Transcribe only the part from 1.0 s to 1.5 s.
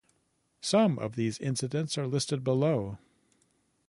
these